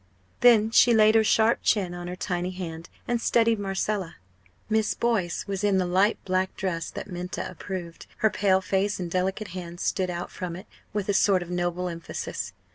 [0.39, 4.15] Then she laid her sharp chin on her tiny hand, and studied Marcella.
[4.67, 9.11] Miss Boyce was in the light black dress that Minta approved; her pale face and
[9.11, 12.51] delicate hands stood out from it with a sort of noble emphasis.